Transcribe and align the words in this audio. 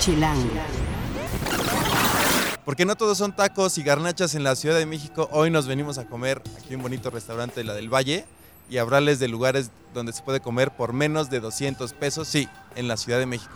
Chilango. 0.00 0.48
Porque 2.64 2.86
no 2.86 2.96
todos 2.96 3.18
son 3.18 3.36
tacos 3.36 3.76
y 3.76 3.82
garnachas 3.82 4.34
en 4.34 4.44
la 4.44 4.56
Ciudad 4.56 4.78
de 4.78 4.86
México. 4.86 5.28
Hoy 5.30 5.50
nos 5.50 5.66
venimos 5.66 5.98
a 5.98 6.06
comer 6.06 6.40
aquí 6.58 6.74
un 6.74 6.82
bonito 6.82 7.10
restaurante, 7.10 7.62
la 7.64 7.74
del 7.74 7.92
Valle, 7.92 8.24
y 8.70 8.78
hablarles 8.78 9.18
de 9.18 9.28
lugares 9.28 9.70
donde 9.92 10.14
se 10.14 10.22
puede 10.22 10.40
comer 10.40 10.70
por 10.70 10.94
menos 10.94 11.28
de 11.28 11.40
200 11.40 11.92
pesos, 11.92 12.28
sí, 12.28 12.48
en 12.76 12.88
la 12.88 12.96
Ciudad 12.96 13.18
de 13.18 13.26
México. 13.26 13.52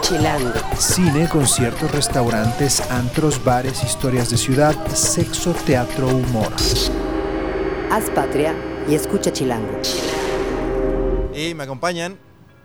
Chilango. 0.00 0.52
Cine, 0.78 1.28
conciertos, 1.28 1.90
restaurantes, 1.90 2.80
antros, 2.90 3.44
bares, 3.44 3.84
historias 3.84 4.30
de 4.30 4.38
ciudad, 4.38 4.74
sexo, 4.94 5.52
teatro, 5.66 6.08
humor. 6.08 6.52
Haz 7.90 8.08
patria 8.14 8.54
y 8.88 8.94
escucha 8.94 9.30
Chilango. 9.30 9.78
Y 11.34 11.54
me 11.54 11.64
acompañan 11.64 12.18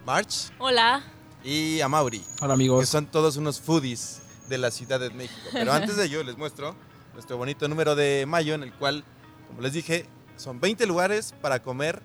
March 0.05 0.51
Hola. 0.59 1.03
y 1.43 1.79
Amauri, 1.81 2.23
Hola 2.41 2.47
que 2.47 2.53
amigos. 2.53 2.89
son 2.89 3.05
todos 3.05 3.37
unos 3.37 3.61
foodies 3.61 4.19
de 4.49 4.57
la 4.57 4.71
Ciudad 4.71 4.99
de 4.99 5.09
México. 5.09 5.49
Pero 5.53 5.71
antes 5.71 5.95
de 5.95 6.05
ello 6.05 6.23
les 6.23 6.37
muestro 6.37 6.75
nuestro 7.13 7.37
bonito 7.37 7.67
número 7.67 7.95
de 7.95 8.25
mayo 8.27 8.53
en 8.53 8.63
el 8.63 8.73
cual, 8.73 9.03
como 9.47 9.61
les 9.61 9.73
dije, 9.73 10.05
son 10.35 10.59
20 10.59 10.85
lugares 10.85 11.33
para 11.41 11.61
comer 11.63 12.01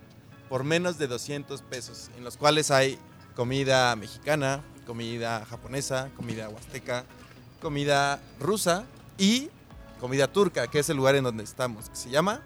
por 0.49 0.65
menos 0.65 0.99
de 0.99 1.07
200 1.07 1.63
pesos, 1.63 2.11
en 2.17 2.25
los 2.25 2.37
cuales 2.37 2.71
hay 2.71 2.99
comida 3.35 3.95
mexicana, 3.97 4.63
comida 4.87 5.45
japonesa, 5.47 6.11
comida 6.17 6.49
huasteca, 6.49 7.05
comida 7.61 8.21
rusa 8.39 8.85
y 9.19 9.51
comida 10.01 10.29
turca, 10.29 10.67
que 10.69 10.79
es 10.79 10.89
el 10.89 10.97
lugar 10.97 11.15
en 11.17 11.25
donde 11.25 11.45
estamos, 11.45 11.89
que 11.91 11.97
se 11.97 12.11
llama, 12.11 12.41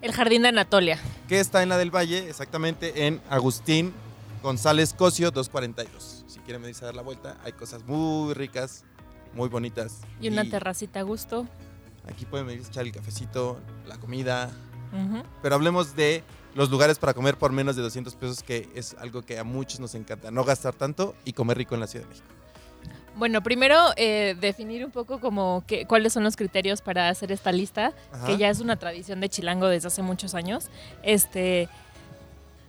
El 0.00 0.12
Jardín 0.12 0.42
de 0.42 0.48
Anatolia. 0.48 0.98
que 1.28 1.40
está 1.40 1.62
en 1.62 1.68
la 1.68 1.76
del 1.76 1.94
Valle, 1.94 2.28
exactamente 2.28 3.06
en 3.06 3.20
Agustín 3.28 3.92
González 4.42 4.94
Cosio 4.94 5.30
242. 5.30 6.24
Si 6.28 6.38
quieren 6.40 6.62
venirse 6.62 6.84
a 6.84 6.86
dar 6.86 6.94
la 6.94 7.02
vuelta, 7.02 7.36
hay 7.44 7.52
cosas 7.52 7.84
muy 7.84 8.32
ricas, 8.34 8.84
muy 9.34 9.48
bonitas. 9.48 10.00
Y 10.20 10.28
una 10.28 10.48
terracita 10.48 11.00
a 11.00 11.02
gusto. 11.02 11.46
Aquí 12.08 12.24
pueden 12.24 12.46
venir 12.46 12.64
a 12.64 12.68
echar 12.68 12.84
el 12.86 12.92
cafecito, 12.92 13.60
la 13.86 13.98
comida, 13.98 14.50
Ujú. 14.92 15.22
pero 15.42 15.56
hablemos 15.56 15.94
de 15.96 16.22
los 16.54 16.70
lugares 16.70 16.98
para 16.98 17.12
comer 17.12 17.36
por 17.36 17.52
menos 17.52 17.76
de 17.76 17.82
200 17.82 18.14
pesos, 18.14 18.42
que 18.42 18.68
es 18.74 18.94
algo 18.98 19.22
que 19.22 19.38
a 19.38 19.44
muchos 19.44 19.80
nos 19.80 19.94
encanta, 19.94 20.30
no 20.30 20.44
gastar 20.44 20.74
tanto 20.74 21.14
y 21.24 21.32
comer 21.32 21.58
rico 21.58 21.74
en 21.74 21.80
la 21.80 21.86
Ciudad 21.86 22.04
de 22.06 22.10
México. 22.10 22.28
Bueno, 23.18 23.42
primero 23.42 23.76
eh, 23.96 24.36
definir 24.40 24.84
un 24.84 24.92
poco 24.92 25.18
como 25.18 25.64
que, 25.66 25.86
cuáles 25.86 26.12
son 26.12 26.22
los 26.22 26.36
criterios 26.36 26.82
para 26.82 27.08
hacer 27.08 27.32
esta 27.32 27.50
lista, 27.50 27.92
Ajá. 28.12 28.26
que 28.26 28.36
ya 28.36 28.48
es 28.48 28.60
una 28.60 28.76
tradición 28.76 29.20
de 29.20 29.28
Chilango 29.28 29.66
desde 29.66 29.88
hace 29.88 30.02
muchos 30.02 30.36
años. 30.36 30.70
Este, 31.02 31.68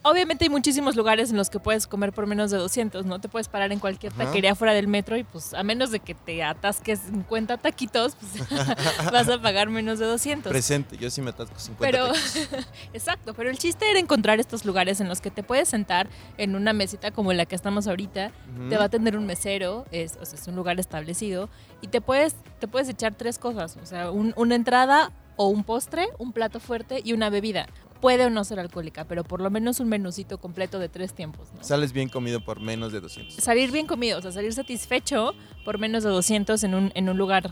obviamente 0.04 0.46
hay 0.46 0.50
muchísimos 0.50 0.96
lugares 0.96 1.32
en 1.32 1.38
los 1.38 1.50
que 1.50 1.60
puedes 1.60 1.88
comer 1.88 2.14
por 2.14 2.26
menos 2.26 2.52
de 2.52 2.58
200, 2.58 3.06
¿no? 3.06 3.20
Te 3.20 3.28
puedes 3.30 3.48
parar 3.48 3.72
en 3.72 3.80
cualquier 3.80 4.14
taquería 4.14 4.56
fuera 4.56 4.74
del 4.74 4.88
metro 4.88 5.18
y 5.18 5.24
pues 5.24 5.54
a 5.54 5.64
menos 5.64 5.92
de 5.92 6.00
que 6.00 6.16
te 6.16 6.44
atasques 6.44 7.00
50 7.12 7.58
taquitos, 7.58 8.16
pues 8.16 8.50
vas 9.12 9.30
a 9.30 9.42
pagar 9.42 9.70
menos 9.70 10.00
de 10.00 10.06
200. 10.06 10.50
Presente, 10.52 10.98
yo 10.98 11.10
sí 11.10 11.22
me 11.22 11.32
atasco 11.32 11.60
50 11.60 11.80
Pero, 11.80 12.08
taquitos. 12.14 12.68
exacto, 12.94 13.34
pero 13.34 13.50
el 13.50 13.58
chiste 13.58 13.90
era 13.90 14.00
encontrar 14.00 14.40
estos 14.40 14.66
lugares 14.66 15.02
en 15.02 15.10
los 15.10 15.22
que 15.22 15.32
te 15.32 15.44
puedes 15.44 15.70
sentar 15.70 16.08
en 16.38 16.56
una 16.56 16.74
mesita 16.74 17.12
como 17.12 17.34
la 17.34 17.46
que 17.46 17.56
estamos 17.56 17.88
ahorita, 17.88 18.32
te 18.70 18.78
va 18.78 18.84
a 18.84 18.86
atender 18.88 19.18
un 19.18 19.26
mesero, 19.26 19.86
es, 19.92 20.18
o 20.22 20.26
sea, 20.26 20.40
es 20.40 20.48
un 20.48 20.56
lugar 20.56 20.80
establecido, 20.80 21.50
y 21.82 21.88
te 21.88 22.02
puedes, 22.02 22.36
te 22.60 22.68
puedes 22.68 22.90
echar 22.90 23.14
tres 23.16 23.40
cosas, 23.40 23.78
o 23.82 23.86
sea, 23.86 24.12
un- 24.12 24.34
una 24.36 24.56
entrada 24.56 25.12
o 25.36 25.48
un 25.48 25.64
postre, 25.64 26.08
un 26.18 26.34
plato 26.34 26.60
fuerte 26.60 27.02
y 27.04 27.14
una 27.14 27.30
bebida. 27.30 27.68
Puede 28.02 28.26
o 28.26 28.30
no 28.30 28.44
ser 28.46 28.60
alcohólica, 28.60 29.06
pero 29.06 29.24
por 29.24 29.42
lo 29.42 29.50
menos 29.50 29.80
un 29.80 29.90
menucito 29.90 30.38
completo 30.38 30.80
de 30.80 30.88
tres 30.90 31.14
tiempos. 31.14 31.50
¿no? 31.56 31.64
Sales 31.64 31.92
bien 31.92 32.08
comido 32.10 32.40
por 32.40 32.60
menos 32.60 32.92
de 32.94 33.02
200. 33.02 33.36
Salir 33.36 33.72
bien 33.72 33.88
comido, 33.88 34.20
o 34.20 34.22
sea, 34.22 34.32
salir 34.32 34.54
satisfecho 34.54 35.34
por 35.66 35.78
menos 35.80 36.04
de 36.04 36.10
200 36.10 36.64
en 36.64 36.76
un, 36.76 36.92
en 36.96 37.10
un 37.10 37.18
lugar 37.18 37.52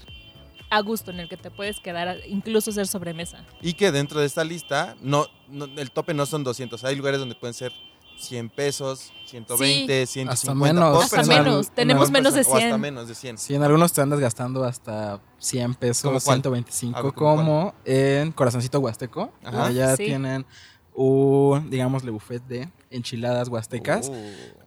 a 0.69 0.81
gusto 0.81 1.11
en 1.11 1.19
el 1.21 1.29
que 1.29 1.37
te 1.37 1.49
puedes 1.49 1.79
quedar, 1.79 2.17
incluso 2.27 2.71
ser 2.71 2.87
sobremesa. 2.87 3.45
Y 3.61 3.73
que 3.73 3.91
dentro 3.91 4.19
de 4.19 4.25
esta 4.25 4.43
lista, 4.43 4.95
no, 5.01 5.27
no- 5.47 5.65
el 5.77 5.91
tope 5.91 6.13
no 6.13 6.25
son 6.25 6.43
200. 6.43 6.83
Hay 6.83 6.95
lugares 6.95 7.19
donde 7.19 7.35
pueden 7.35 7.53
ser 7.53 7.71
100 8.17 8.49
pesos, 8.49 9.11
120, 9.27 10.05
150 10.05 10.31
Hasta 10.33 10.55
menos. 10.55 11.03
Hasta 11.03 11.23
menos, 11.23 11.71
tenemos 11.71 12.09
menos 12.11 12.33
de 12.33 12.39
persona, 12.39 12.55
O 12.55 12.59
100. 12.59 12.67
hasta 12.71 12.77
menos 12.77 13.07
de 13.07 13.15
100. 13.15 13.37
Si 13.37 13.55
en 13.55 13.63
algunos 13.63 13.93
te 13.93 14.01
andas 14.01 14.19
gastando 14.19 14.63
hasta 14.63 15.21
100 15.37 15.75
pesos, 15.75 16.01
¿Cómo 16.03 16.19
cuál? 16.19 16.37
125, 16.37 16.97
A 16.97 17.01
ver, 17.01 17.13
¿cómo 17.13 17.35
como 17.37 17.75
en 17.85 18.31
Corazoncito 18.31 18.79
Huasteco. 18.79 19.31
Ajá. 19.43 19.65
Allá 19.67 19.95
Sí. 19.95 20.05
tienen 20.05 20.45
un, 20.93 21.69
digámosle, 21.69 22.11
buffet 22.11 22.43
de 22.47 22.69
enchiladas 22.89 23.49
huastecas. 23.49 24.09
Uh, 24.09 24.15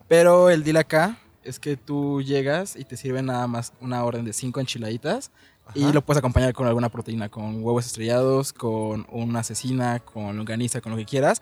Pero 0.09 0.51
el 0.51 0.63
deal 0.65 0.77
acá 0.77 1.19
es 1.43 1.59
que 1.59 1.77
tú 1.77 2.23
llegas 2.23 2.77
y 2.77 2.85
te 2.85 2.97
sirven 2.97 3.27
nada 3.27 3.47
más 3.47 3.73
una 3.81 4.05
orden 4.05 4.25
de 4.25 4.33
5 4.33 4.61
enchiladitas. 4.61 5.31
Y 5.73 5.93
lo 5.93 6.05
puedes 6.05 6.19
acompañar 6.19 6.53
con 6.53 6.67
alguna 6.67 6.89
proteína, 6.89 7.29
con 7.29 7.63
huevos 7.63 7.87
estrellados, 7.87 8.53
con 8.53 9.07
una 9.09 9.45
cecina, 9.45 10.01
con 10.01 10.37
longaniza, 10.37 10.81
con 10.81 10.91
lo 10.91 10.99
que 10.99 11.05
quieras. 11.05 11.41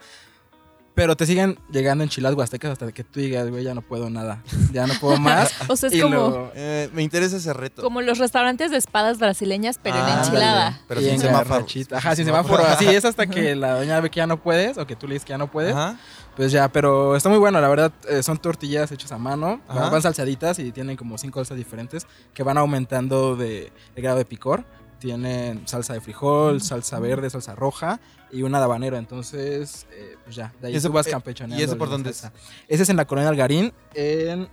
Pero 0.99 1.15
te 1.15 1.25
siguen 1.25 1.57
llegando 1.71 2.03
enchiladas 2.03 2.37
huastecas 2.37 2.71
hasta 2.71 2.91
que 2.91 3.05
tú 3.05 3.21
digas, 3.21 3.49
güey, 3.49 3.63
ya 3.63 3.73
no 3.73 3.81
puedo 3.81 4.09
nada. 4.09 4.43
Ya 4.73 4.85
no 4.85 4.93
puedo 4.99 5.17
más. 5.17 5.49
O 5.69 5.77
sea, 5.77 5.87
es 5.87 5.95
Y 5.95 6.01
como, 6.01 6.13
luego- 6.15 6.51
Eh, 6.55 6.89
me 6.93 7.03
interesa 7.03 7.37
ese 7.37 7.53
reto. 7.53 7.81
como 7.81 8.01
los 8.01 8.17
restaurantes 8.17 8.69
de 8.69 8.77
espadas 8.77 9.17
brasileñas, 9.17 9.79
pero 9.81 9.95
en 9.95 10.01
Ah, 10.03 10.21
enchilada. 10.25 10.81
Pero 10.89 10.99
y 10.99 11.05
sin 11.05 11.13
en 11.13 11.19
semáforo. 11.21 11.49
garrachita. 11.51 11.97
Ajá, 11.99 12.15
sin 12.17 12.25
semáforo. 12.25 12.65
Así 12.65 12.85
es 12.87 13.05
hasta 13.05 13.27
que 13.27 13.55
la 13.55 13.75
doña 13.75 13.97
ve 14.01 14.09
que 14.09 14.17
ya 14.17 14.27
no 14.27 14.41
puedes 14.43 14.77
o 14.77 14.85
que 14.85 14.97
tú 14.97 15.07
le 15.07 15.13
dices 15.13 15.25
que 15.25 15.31
ya 15.31 15.37
no 15.37 15.49
puedes. 15.49 15.73
Ajá. 15.73 15.97
Pues 16.35 16.51
ya, 16.51 16.67
pero 16.69 17.15
está 17.15 17.29
muy 17.29 17.37
bueno, 17.37 17.59
la 17.61 17.67
verdad. 17.69 17.91
eh, 18.09 18.21
son 18.21 18.37
tortillas 18.37 18.91
hechas 18.91 19.11
a 19.13 19.17
mano. 19.17 19.61
Ajá. 19.69 19.79
Van, 19.81 19.91
van 19.91 20.01
salsaditas 20.01 20.59
y 20.59 20.71
tienen 20.73 20.97
como 20.97 21.17
cinco 21.17 21.39
salsas 21.39 21.57
diferentes 21.57 22.07
que 22.33 22.43
van 22.43 22.57
aumentando 22.57 23.35
de, 23.37 23.71
de 23.95 24.01
grado 24.01 24.17
de 24.17 24.25
picor. 24.25 24.65
Tienen 24.99 25.67
salsa 25.67 25.93
de 25.93 26.01
frijol, 26.01 26.61
salsa 26.61 26.99
verde, 26.99 27.29
salsa 27.29 27.55
roja 27.55 27.99
y 28.31 28.43
una 28.43 28.57
de 28.59 28.65
habanero. 28.65 28.97
Entonces, 28.97 29.87
eh, 29.91 30.17
pues 30.23 30.35
ya, 30.35 30.53
de 30.61 30.67
ahí 30.67 30.73
¿Y 30.73 30.77
eso- 30.77 30.89
tú 30.89 30.93
vas 30.93 31.07
eh, 31.07 31.11
campechaneando. 31.11 31.61
¿y 31.61 31.65
eso 31.65 31.77
por 31.77 31.89
dónde 31.89 32.11
salsa. 32.13 32.33
Ese 32.67 32.83
es 32.83 32.89
en 32.89 32.97
la 32.97 33.05
colonia 33.05 33.29
Algarín, 33.29 33.71
en, 33.93 34.47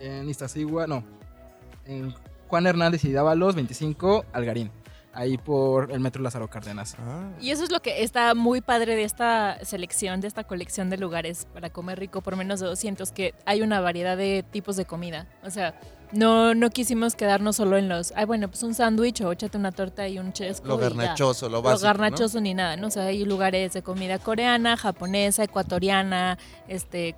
en 0.00 0.28
Iztaccíhuatl, 0.28 0.90
no, 0.90 1.04
en 1.86 2.14
Juan 2.48 2.66
Hernández 2.66 3.04
y 3.04 3.12
Dávalos, 3.12 3.54
25, 3.54 4.26
Algarín. 4.32 4.70
Ahí 5.12 5.38
por 5.38 5.90
el 5.92 6.00
metro 6.00 6.22
Lázaro 6.22 6.46
Cárdenas. 6.50 6.94
Ah. 6.98 7.30
Y 7.40 7.50
eso 7.50 7.64
es 7.64 7.72
lo 7.72 7.80
que 7.80 8.02
está 8.02 8.34
muy 8.34 8.60
padre 8.60 8.96
de 8.96 9.04
esta 9.04 9.64
selección, 9.64 10.20
de 10.20 10.28
esta 10.28 10.44
colección 10.44 10.90
de 10.90 10.98
lugares 10.98 11.46
para 11.54 11.70
comer 11.70 11.98
rico 11.98 12.20
por 12.20 12.36
menos 12.36 12.60
de 12.60 12.66
200, 12.66 13.12
que 13.12 13.32
hay 13.46 13.62
una 13.62 13.80
variedad 13.80 14.14
de 14.18 14.44
tipos 14.50 14.76
de 14.76 14.84
comida. 14.84 15.26
O 15.42 15.48
sea, 15.48 15.80
no, 16.12 16.54
no 16.54 16.70
quisimos 16.70 17.14
quedarnos 17.14 17.56
solo 17.56 17.76
en 17.76 17.88
los, 17.88 18.12
ay, 18.16 18.24
bueno, 18.24 18.48
pues 18.48 18.62
un 18.62 18.74
sándwich 18.74 19.20
o 19.22 19.32
échate 19.32 19.58
una 19.58 19.72
torta 19.72 20.06
y 20.08 20.18
un 20.18 20.32
chesco. 20.32 20.68
Lo 20.68 20.78
garnachoso, 20.78 21.46
lo 21.48 21.56
Lo 21.58 21.62
básico. 21.62 21.80
¿no? 21.82 21.86
garnachoso 21.86 22.40
ni 22.40 22.54
nada, 22.54 22.76
¿no? 22.76 22.86
O 22.88 22.90
sea, 22.90 23.04
hay 23.04 23.24
lugares 23.24 23.72
de 23.72 23.82
comida 23.82 24.18
coreana, 24.18 24.76
japonesa, 24.76 25.44
ecuatoriana, 25.44 26.38
este, 26.68 27.16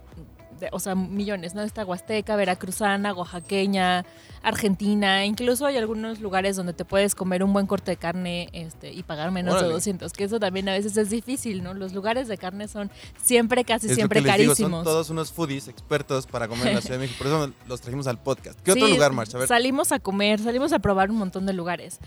de- 0.60 0.68
o 0.72 0.80
sea, 0.80 0.94
millones, 0.94 1.54
¿no? 1.54 1.62
Esta 1.62 1.84
huasteca, 1.84 2.34
veracruzana, 2.34 3.14
oaxaqueña, 3.14 4.04
argentina, 4.42 5.24
incluso 5.24 5.66
hay 5.66 5.76
algunos 5.76 6.20
lugares 6.20 6.54
donde 6.56 6.72
te 6.72 6.84
puedes 6.84 7.14
comer 7.14 7.42
un 7.42 7.52
buen 7.52 7.66
corte 7.66 7.90
de 7.90 7.96
carne 7.96 8.48
este, 8.52 8.92
y 8.92 9.02
pagar 9.02 9.30
menos 9.32 9.52
Órale. 9.54 9.68
de 9.68 9.74
200, 9.74 10.12
que 10.12 10.24
eso 10.24 10.38
también 10.40 10.68
a 10.68 10.72
veces 10.72 10.96
es 10.96 11.10
difícil, 11.10 11.62
¿no? 11.62 11.74
Los 11.74 11.92
lugares 11.92 12.28
de 12.28 12.38
carne 12.38 12.68
son 12.68 12.90
siempre, 13.22 13.64
casi 13.64 13.86
Es 13.86 13.92
lo 13.92 13.96
siempre 13.96 14.20
que 14.22 14.28
les 14.28 14.36
digo, 14.38 14.52
carísimos. 14.52 14.78
son 14.78 14.84
todos 14.84 15.10
unos 15.10 15.32
foodies 15.32 15.66
expertos 15.68 16.26
para 16.26 16.46
comer 16.48 16.68
en 16.68 16.74
la 16.76 16.80
Ciudad 16.80 16.96
de 16.96 17.00
México. 17.06 17.18
Por 17.18 17.26
eso 17.26 17.52
los 17.66 17.80
trajimos 17.80 18.06
al 18.06 18.18
podcast. 18.18 18.58
¿Qué 18.62 18.72
otro 18.78 18.88
Sí, 18.88 18.94
lugar, 18.94 19.12
Marcha? 19.12 19.36
A 19.36 19.40
ver, 19.40 19.48
Salimos 19.48 19.92
a 19.92 19.98
comer, 19.98 20.40
salimos 20.40 20.72
a 20.72 20.78
probar 20.78 21.10
un 21.10 21.16
montón 21.16 21.46
de 21.46 21.52
lugares. 21.52 21.98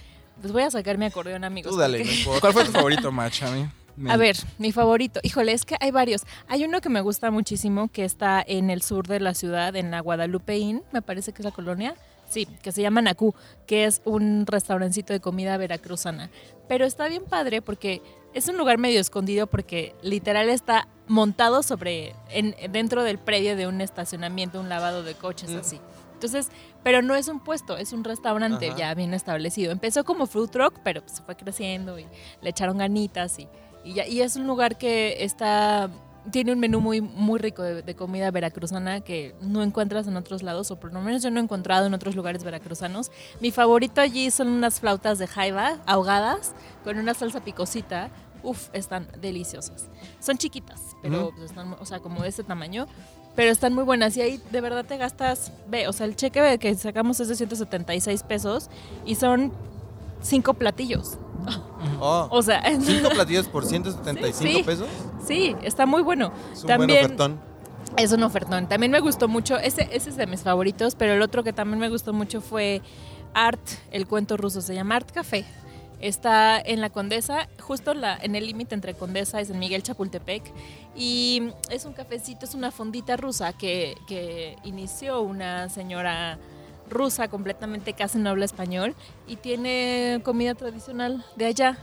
Pues 0.41 0.51
voy 0.53 0.63
a 0.63 0.71
sacar 0.71 0.97
mi 0.97 1.05
acordeón, 1.05 1.43
amigos. 1.43 1.71
tú 1.71 1.77
dale, 1.77 1.99
porque-. 1.99 2.39
¿Cuál 2.41 2.53
fue 2.53 2.65
tu 2.65 2.71
favorito, 2.71 3.11
Match? 3.11 3.43
A 3.43 3.51
mí. 3.51 3.67
Me- 3.97 4.11
A 4.11 4.17
ver, 4.17 4.35
mi 4.57 4.71
favorito. 4.71 5.19
Híjole, 5.21 5.51
es 5.51 5.65
que 5.65 5.75
hay 5.79 5.91
varios. 5.91 6.23
Hay 6.47 6.63
uno 6.63 6.81
que 6.81 6.89
me 6.89 7.01
gusta 7.01 7.29
muchísimo 7.29 7.89
que 7.89 8.06
está 8.06 8.44
en 8.45 8.69
el 8.69 8.81
sur 8.81 9.06
de 9.07 9.19
la 9.19 9.33
ciudad, 9.35 9.75
en 9.75 9.91
la 9.91 10.00
Guadalupe 10.00 10.57
Inn, 10.57 10.81
me 10.91 11.01
parece 11.01 11.33
que 11.33 11.41
es 11.41 11.45
la 11.45 11.51
colonia. 11.51 11.95
Sí, 12.29 12.45
que 12.63 12.71
se 12.71 12.81
llama 12.81 13.01
Nacú, 13.01 13.35
que 13.67 13.83
es 13.83 14.01
un 14.06 14.45
restaurancito 14.47 15.12
de 15.12 15.19
comida 15.19 15.57
veracruzana. 15.57 16.29
Pero 16.69 16.85
está 16.85 17.09
bien 17.09 17.24
padre 17.25 17.62
porque 17.62 18.01
es 18.33 18.47
un 18.47 18.57
lugar 18.57 18.77
medio 18.77 19.01
escondido 19.01 19.47
porque 19.47 19.94
literal 20.01 20.50
está 20.50 20.88
montado 21.09 21.62
sobre, 21.62 22.15
en, 22.29 22.56
dentro 22.71 23.03
del 23.03 23.17
predio 23.17 23.57
de 23.57 23.67
un 23.67 23.81
estacionamiento, 23.81 24.62
un 24.62 24.69
lavado 24.69 25.03
de 25.03 25.13
coches 25.15 25.50
Mm. 25.51 25.57
así. 25.57 25.79
Entonces, 26.21 26.50
pero 26.83 27.01
no 27.01 27.15
es 27.15 27.27
un 27.27 27.39
puesto, 27.39 27.77
es 27.77 27.94
un 27.94 28.03
restaurante 28.03 28.68
Ajá. 28.68 28.77
ya 28.77 28.94
bien 28.94 29.15
establecido. 29.15 29.71
Empezó 29.71 30.03
como 30.03 30.27
food 30.27 30.51
truck, 30.51 30.79
pero 30.83 31.01
pues, 31.01 31.13
se 31.18 31.23
fue 31.23 31.35
creciendo 31.35 31.97
y 31.97 32.06
le 32.41 32.50
echaron 32.51 32.77
ganitas 32.77 33.39
y, 33.39 33.47
y, 33.83 33.94
ya, 33.95 34.06
y 34.07 34.21
es 34.21 34.35
un 34.35 34.45
lugar 34.45 34.77
que 34.77 35.23
está 35.23 35.89
tiene 36.29 36.53
un 36.53 36.59
menú 36.59 36.79
muy, 36.81 37.01
muy 37.01 37.39
rico 37.39 37.63
de, 37.63 37.81
de 37.81 37.95
comida 37.95 38.29
veracruzana 38.29 39.01
que 39.01 39.33
no 39.41 39.63
encuentras 39.63 40.06
en 40.06 40.15
otros 40.15 40.44
lados, 40.44 40.69
o 40.69 40.79
por 40.79 40.94
lo 40.94 41.01
menos 41.01 41.23
yo 41.23 41.31
no 41.31 41.39
he 41.39 41.44
encontrado 41.44 41.88
en 41.88 41.95
otros 41.95 42.15
lugares 42.15 42.44
veracruzanos. 42.44 43.09
Mi 43.39 43.50
favorito 43.50 44.01
allí 44.01 44.29
son 44.29 44.50
unas 44.50 44.79
flautas 44.79 45.17
de 45.17 45.25
jaiba 45.25 45.79
ahogadas 45.88 46.53
con 46.83 47.00
una 47.00 47.15
salsa 47.15 47.44
picosita, 47.44 48.12
Uf, 48.44 48.69
están 48.74 49.07
deliciosas. 49.19 49.88
Son 50.19 50.38
chiquitas, 50.38 50.95
pero 51.01 51.31
pues, 51.31 51.51
están, 51.51 51.74
o 51.74 51.85
sea, 51.85 52.00
como 52.00 52.24
de 52.24 52.29
ese 52.29 52.44
tamaño. 52.44 52.88
Pero 53.36 53.51
están 53.51 53.74
muy 53.74 53.83
buenas 53.83 54.18
y 54.18 54.22
ahí 54.22 54.42
de 54.51 54.62
verdad 54.62 54.83
te 54.86 54.98
gastas, 54.98 55.51
ve, 55.69 55.88
o 55.88 55.94
sea, 55.94 56.06
el 56.06 56.16
cheque 56.16 56.57
que 56.60 56.75
sacamos 56.75 57.19
es 57.22 57.30
de 57.30 57.36
176 57.36 58.24
pesos 58.24 58.69
y 59.06 59.16
son 59.16 59.51
cinco 60.22 60.54
platillos. 60.54 61.18
Oh, 62.00 62.28
O 62.30 62.44
sea, 62.44 62.62
cinco 62.80 63.10
platillos 63.13 63.48
por 63.48 63.66
175 63.66 64.38
Sí, 64.38 64.54
sí. 64.57 64.63
pesos. 64.63 64.88
sí, 65.25 65.56
está 65.63 65.88
muy 65.88 66.04
bueno. 66.04 66.31
Es 66.54 66.62
un 66.62 66.68
También 66.68 66.89
buen 66.89 67.06
ofertón. 67.06 67.39
es 67.98 68.12
un 68.12 68.22
ofertón. 68.24 68.68
También 68.68 68.92
me 68.92 69.00
gustó 69.00 69.28
mucho, 69.28 69.57
ese, 69.57 69.89
ese 69.92 70.12
es 70.12 70.16
de 70.16 70.27
mis 70.27 70.42
favoritos, 70.42 70.94
pero 70.94 71.13
el 71.13 71.22
otro 71.24 71.44
que 71.44 71.54
también 71.54 71.80
me 71.80 71.89
gustó 71.89 72.13
mucho 72.13 72.39
fue 72.42 72.84
Art, 73.34 73.60
el 73.92 74.06
cuento 74.07 74.38
ruso, 74.38 74.62
se 74.62 74.75
llama 74.75 74.98
Art 74.98 75.10
Café. 75.12 75.44
Está 76.01 76.59
en 76.59 76.81
la 76.81 76.89
Condesa, 76.89 77.48
justo 77.59 77.94
la, 77.94 78.18
en 78.18 78.36
el 78.36 78.48
límite 78.48 78.75
entre 78.75 78.94
Condesa 78.95 79.42
y 79.42 79.45
San 79.45 79.59
Miguel 79.59 79.83
Chapultepec. 79.83 80.44
Y 80.95 81.51
es 81.69 81.86
un 81.86 81.94
cafecito, 81.94 82.45
es 82.45 82.56
una 82.56 82.71
fondita 82.71 83.18
rusa 83.18 83.53
que, 83.53 83.95
que 84.07 84.57
inició 84.63 85.21
una 85.21 85.69
señora 85.69 86.39
rusa 86.92 87.30
completamente 87.30 87.94
casi 87.94 88.19
no 88.19 88.30
habla 88.30 88.45
español 88.45 88.95
y 89.25 89.38
tiene 89.38 90.21
comida 90.24 90.53
tradicional 90.56 91.25
de 91.36 91.45
allá. 91.45 91.77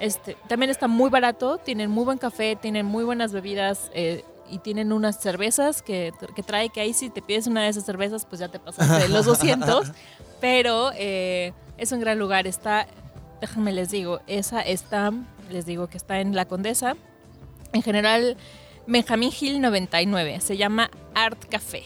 Este, 0.00 0.36
también 0.48 0.70
está 0.70 0.88
muy 0.88 1.10
barato, 1.10 1.58
tienen 1.58 1.90
muy 1.90 2.04
buen 2.04 2.18
café, 2.18 2.56
tienen 2.56 2.86
muy 2.86 3.04
buenas 3.04 3.32
bebidas 3.32 3.90
eh, 3.94 4.24
y 4.50 4.58
tienen 4.58 4.92
unas 4.92 5.20
cervezas 5.20 5.82
que, 5.82 6.12
que 6.34 6.42
trae, 6.42 6.70
que 6.70 6.80
ahí 6.80 6.92
si 6.92 7.10
te 7.10 7.22
pides 7.22 7.46
una 7.46 7.62
de 7.62 7.68
esas 7.68 7.84
cervezas 7.84 8.24
pues 8.24 8.40
ya 8.40 8.48
te 8.48 8.58
pasaste 8.58 9.06
de 9.06 9.08
los 9.08 9.26
200, 9.26 9.92
pero 10.40 10.90
eh, 10.94 11.52
es 11.76 11.92
un 11.92 12.00
gran 12.00 12.18
lugar, 12.18 12.46
está, 12.46 12.86
déjenme 13.40 13.72
les 13.72 13.90
digo, 13.90 14.20
esa 14.26 14.60
está, 14.60 15.12
les 15.50 15.66
digo 15.66 15.86
que 15.88 15.96
está 15.96 16.20
en 16.20 16.34
La 16.34 16.44
Condesa, 16.46 16.96
en 17.72 17.82
general 17.82 18.36
Benjamín 18.86 19.30
Hill 19.38 19.60
99, 19.60 20.40
se 20.40 20.56
llama 20.56 20.90
Art 21.14 21.44
Café. 21.48 21.82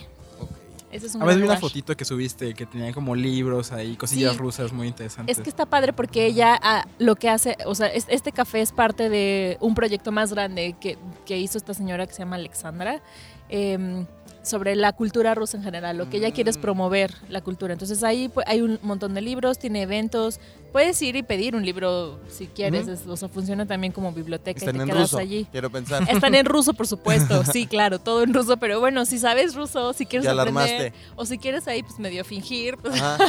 Ese 0.91 1.07
es 1.09 1.15
un 1.17 1.23
A 1.23 1.25
ver, 1.25 1.39
vi 1.39 1.43
una 1.43 1.57
fotito 1.57 1.97
que 1.97 2.05
subiste 2.05 2.55
que 2.55 2.67
tenía 2.67 2.93
como 2.93 3.17
libros 3.17 3.73
ahí, 3.73 3.97
cosillas 3.97 4.33
Sí. 4.35 4.39
rusas 4.39 4.73
muy 4.73 4.87
interesantes. 4.87 5.37
Es 5.39 5.43
que 5.43 5.51
está 5.51 5.67
padre 5.67 5.93
porque 5.93 6.25
ella 6.25 6.57
ah, 6.63 6.87
lo 7.01 7.17
que 7.17 7.29
hace, 7.29 7.57
o 7.67 7.75
sea, 7.75 7.89
es- 7.89 8.07
este 8.09 8.31
café 8.31 8.61
es 8.61 8.71
parte 8.71 9.09
de 9.09 9.57
un 9.61 9.75
proyecto 9.75 10.13
más 10.13 10.33
grande 10.33 10.77
que, 10.81 10.97
que 11.27 11.37
hizo 11.37 11.59
esta 11.59 11.75
señora 11.75 12.07
que 12.07 12.13
se 12.15 12.21
llama 12.21 12.37
Alexandra. 12.37 13.03
em, 13.51 14.07
sobre 14.45 14.77
la 14.77 14.93
cultura 14.93 15.35
rusa 15.35 15.57
en 15.57 15.63
general. 15.65 15.97
Lo 15.97 16.09
que 16.11 16.19
ella 16.19 16.31
quiere 16.33 16.51
es 16.51 16.59
Mm. 16.59 16.61
promover 16.61 17.15
la 17.29 17.41
cultura. 17.41 17.73
Entonces 17.73 18.03
ahí 18.05 18.29
pues, 18.29 18.47
hay 18.47 18.61
un 18.61 18.79
montón 18.83 19.15
de 19.15 19.21
libros, 19.23 19.59
tiene 19.59 19.83
eventos. 19.83 20.39
Puedes 20.71 21.01
ir 21.03 21.17
y 21.17 21.23
pedir 21.23 21.55
un 21.57 21.65
libro 21.65 22.19
si 22.29 22.47
quieres. 22.49 22.87
Es- 22.89 23.07
o 23.07 23.17
sea, 23.17 23.29
funciona 23.29 23.65
también 23.67 23.93
como 23.93 24.13
biblioteca 24.13 24.59
Están 24.59 24.75
y 24.75 24.79
te 24.79 24.83
en 24.83 24.89
quedas 24.91 25.03
ruso, 25.03 25.19
allí. 25.19 25.47
quiero 25.51 25.71
pensar. 25.71 26.03
Están 26.11 26.35
en 26.35 26.45
ruso, 26.47 26.75
por 26.75 26.87
supuesto. 26.95 27.45
Sí, 27.45 27.67
claro, 27.67 27.99
todo 27.99 28.23
en 28.23 28.35
ruso. 28.35 28.57
Pero 28.59 28.81
bueno, 28.81 29.05
si 29.07 29.19
sabes 29.19 29.55
ruso, 29.55 29.93
si 29.93 30.05
quieres 30.07 30.25
Ya 30.27 30.33
aprender, 30.33 30.93
o 31.17 31.25
si 31.27 31.39
quieres 31.39 31.67
ahí, 31.69 31.83
pues 31.83 31.99
medio 31.99 32.25
fingir, 32.25 32.77
pues 32.77 32.95
nomás 33.01 33.21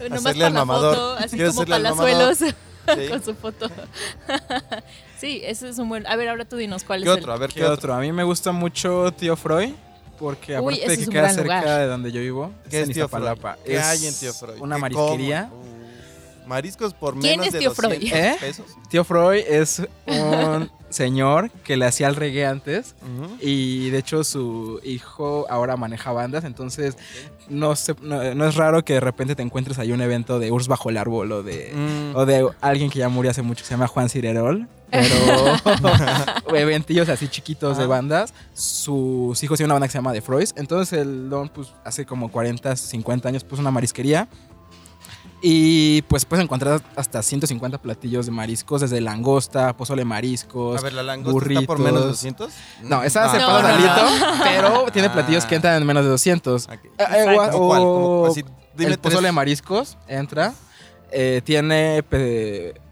Hacerle 0.00 0.20
para 0.22 0.46
al 0.46 0.52
la 0.54 0.64
mamador. 0.64 0.94
foto, 0.96 1.12
así 1.18 1.36
¿Quieres 1.36 1.54
como 1.54 1.66
palazuelos 1.66 2.38
sí. 2.38 3.08
con 3.10 3.22
su 3.24 3.34
foto. 3.34 3.68
sí, 5.18 5.40
ese 5.44 5.68
es 5.68 5.78
un 5.78 5.88
buen. 5.88 6.06
A 6.06 6.16
ver, 6.16 6.28
ahora 6.28 6.44
tú 6.44 6.56
dinos 6.56 6.84
cuál 6.84 7.02
¿Qué 7.02 7.10
es 7.10 7.16
otro? 7.16 7.32
A 7.32 7.36
ver, 7.36 7.50
¿Qué 7.50 7.56
¿qué 7.60 7.64
otro? 7.64 7.74
otro? 7.74 7.94
A 7.94 8.00
mí 8.00 8.12
me 8.12 8.24
gusta 8.24 8.52
mucho 8.52 9.12
Tío 9.12 9.36
Freud. 9.36 9.72
Porque 10.18 10.58
Uy, 10.58 10.74
aparte 10.76 10.96
de 10.96 11.04
que 11.04 11.10
queda 11.10 11.28
cerca 11.30 11.60
lugar. 11.60 11.78
de 11.80 11.86
donde 11.86 12.12
yo 12.12 12.20
vivo, 12.20 12.52
¿Qué 12.70 12.80
es 12.82 12.88
en 12.88 12.94
Tío 12.94 13.08
Freud? 13.08 13.24
¿Qué 13.64 13.76
Es 13.76 13.82
hay 13.84 14.06
en 14.06 14.14
Tío 14.14 14.32
Freud? 14.32 14.60
Una 14.60 14.76
¿Qué 14.76 14.80
marisquería. 14.82 15.50
mariscos 16.46 16.92
por 16.94 17.14
¿Quién 17.18 17.40
menos 17.40 17.46
es 17.46 17.52
de 17.54 17.58
Tío 17.60 17.74
Freud? 17.74 17.92
200 18.00 18.18
¿Eh? 18.18 18.36
pesos. 18.38 18.66
Tío 18.90 19.04
Freud 19.04 19.42
es 19.48 19.82
un 20.06 20.70
señor 20.90 21.50
que 21.64 21.76
le 21.76 21.86
hacía 21.86 22.06
el 22.08 22.14
reggae 22.16 22.46
antes 22.46 22.94
y 23.40 23.90
de 23.90 23.98
hecho 23.98 24.22
su 24.22 24.80
hijo 24.84 25.46
ahora 25.48 25.76
maneja 25.76 26.12
bandas, 26.12 26.44
entonces 26.44 26.96
no, 27.48 27.74
se- 27.74 27.96
no, 28.00 28.34
no 28.34 28.46
es 28.46 28.54
raro 28.54 28.84
que 28.84 28.94
de 28.94 29.00
repente 29.00 29.34
te 29.34 29.42
encuentres 29.42 29.78
ahí 29.80 29.90
un 29.90 30.00
evento 30.02 30.38
de 30.38 30.52
Urs 30.52 30.68
bajo 30.68 30.90
el 30.90 30.96
árbol 30.98 31.32
o 31.32 31.42
de, 31.42 31.72
Mm. 31.74 32.14
o 32.16 32.26
de 32.26 32.48
alguien 32.60 32.90
que 32.90 33.00
ya 33.00 33.08
murió 33.08 33.30
hace 33.32 33.42
mucho 33.42 33.62
que 33.62 33.66
se 33.68 33.74
llama 33.74 33.88
Juan 33.88 34.08
Cirerol, 34.08 34.68
pero 34.94 36.54
eventillos 36.56 37.08
así 37.08 37.28
chiquitos 37.28 37.76
de 37.78 37.86
bandas. 37.86 38.32
Sus 38.54 39.42
hijos 39.42 39.56
tienen 39.58 39.68
una 39.68 39.74
banda 39.74 39.88
que 39.88 39.92
se 39.92 39.98
llama 39.98 40.12
The 40.12 40.20
Freud, 40.22 40.48
entonces 40.56 40.98
el 40.98 41.28
don 41.28 41.48
pues 41.48 41.68
hace 41.84 42.06
como 42.06 42.30
40, 42.30 42.76
50 42.76 43.28
años 43.28 43.44
puso 43.44 43.60
una 43.60 43.70
marisquería. 43.70 44.28
Y 45.46 46.00
pues 46.02 46.24
puedes 46.24 46.42
encontrar 46.42 46.80
hasta 46.96 47.22
150 47.22 47.76
platillos 47.76 48.24
de 48.24 48.32
mariscos, 48.32 48.80
desde 48.80 49.02
langosta, 49.02 49.76
pozole 49.76 50.02
mariscos. 50.06 50.80
A 50.80 50.82
ver, 50.82 50.94
la 50.94 51.02
langosta 51.02 51.52
está 51.52 51.66
por 51.66 51.78
menos 51.80 52.00
de 52.00 52.06
200. 52.08 52.50
No, 52.84 53.02
esa 53.02 53.24
Ah, 53.26 53.30
se 53.30 53.38
No, 53.38 53.46
paga 53.48 53.62
no, 53.62 53.68
Dalito, 53.68 54.26
no. 54.26 54.44
pero 54.44 54.84
tiene 54.92 55.10
platillos 55.10 55.44
Ah. 55.44 55.48
que 55.48 55.54
entran 55.56 55.76
en 55.82 55.86
menos 55.86 56.02
de 56.04 56.10
200. 56.10 56.64
Ok. 56.66 56.72
Eh, 56.72 56.88
eh, 56.98 57.36
o- 57.38 57.50
¿Cómo 57.50 57.68
cuál? 57.68 57.82
¿Cómo- 57.82 58.20
o 58.22 58.26
así, 58.26 58.42
dime 58.74 58.92
el 58.92 58.98
pozole 58.98 59.26
de 59.28 59.32
mariscos 59.32 59.98
entra. 60.08 60.54
eh, 61.10 61.42
tiene 61.44 62.02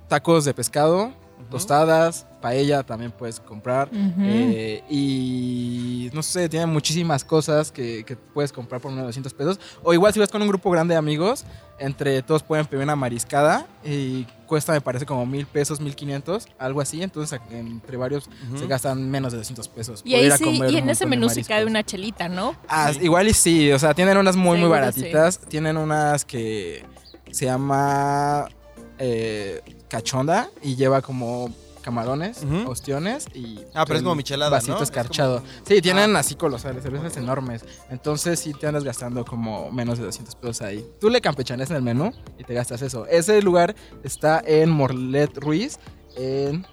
tacos 0.08 0.44
de 0.44 0.52
pescado. 0.52 1.10
Tostadas, 1.50 2.26
paella 2.40 2.82
también 2.82 3.10
puedes 3.12 3.40
comprar. 3.40 3.88
Eh, 4.20 4.82
y 4.90 6.10
no 6.12 6.22
sé, 6.22 6.48
tiene 6.48 6.66
muchísimas 6.66 7.24
cosas 7.24 7.70
que, 7.70 8.04
que 8.04 8.16
puedes 8.16 8.52
comprar 8.52 8.80
por 8.80 8.90
unos 8.92 9.04
200 9.06 9.32
pesos. 9.34 9.60
O 9.82 9.92
igual 9.94 10.12
si 10.12 10.20
vas 10.20 10.28
con 10.30 10.42
un 10.42 10.48
grupo 10.48 10.70
grande 10.70 10.94
de 10.94 10.98
amigos, 10.98 11.44
entre 11.78 12.22
todos 12.22 12.42
pueden 12.42 12.66
pedir 12.66 12.82
una 12.84 12.96
mariscada 12.96 13.66
y 13.84 14.24
cuesta 14.46 14.72
me 14.72 14.80
parece 14.80 15.06
como 15.06 15.24
mil 15.26 15.46
pesos, 15.46 15.80
mil 15.80 15.94
quinientos, 15.96 16.46
algo 16.58 16.80
así. 16.80 17.02
Entonces 17.02 17.40
entre 17.50 17.96
varios 17.96 18.28
se 18.56 18.66
gastan 18.66 19.10
menos 19.10 19.32
de 19.32 19.38
200 19.38 19.68
pesos. 19.68 20.02
y 20.04 20.14
ahí 20.14 20.26
ir 20.26 20.32
a 20.32 20.38
sí, 20.38 20.60
y 20.70 20.76
en 20.76 20.88
ese 20.90 21.06
menú 21.06 21.28
sí 21.28 21.42
cae 21.44 21.64
una 21.64 21.82
chelita, 21.82 22.28
¿no? 22.28 22.54
Ah, 22.68 22.92
Sí. 22.92 23.00
igual 23.02 23.28
y 23.28 23.34
sí, 23.34 23.72
o 23.72 23.78
sea, 23.78 23.94
tienen 23.94 24.16
unas 24.16 24.36
muy, 24.36 24.58
muy 24.58 24.68
baratitas. 24.68 25.38
Tienen 25.38 25.76
unas 25.76 26.24
que 26.24 26.84
se 27.30 27.46
llama 27.46 28.46
eh, 28.98 29.60
cachonda 29.96 30.48
y 30.62 30.74
lleva 30.74 31.02
como 31.02 31.52
camarones, 31.82 32.44
ostiones 32.66 33.26
y... 33.34 33.58
Ah, 33.74 33.84
pero 33.84 33.96
es 33.96 33.98
el 34.00 34.04
como 34.04 34.14
michelada, 34.14 34.50
vasito 34.52 34.72
¿no? 34.74 34.78
Es 34.78 34.84
escarchado. 34.88 35.40
como- 35.40 35.52
Sí, 35.66 35.82
tienen 35.82 36.14
así 36.16 36.34
colosales, 36.36 36.82
cervezas 36.82 37.16
enormes. 37.16 37.64
Entonces 37.90 38.38
sí 38.40 38.54
te 38.54 38.68
andas 38.68 38.84
gastando 38.84 39.24
como 39.24 39.70
menos 39.72 39.98
de 39.98 40.04
200 40.04 40.34
pesos 40.36 40.62
ahí. 40.62 40.86
Tú 41.00 41.10
le 41.10 41.20
campechanes 41.20 41.68
en 41.70 41.76
el 41.76 41.82
menú 41.82 42.12
y 42.38 42.44
te 42.44 42.54
gastas 42.54 42.80
eso. 42.82 43.06
Ese 43.06 43.42
lugar 43.42 43.74
está 44.04 44.40
en 44.46 44.70
Morlet 44.70 45.36
Ruiz, 45.38 45.78
en 46.16 46.64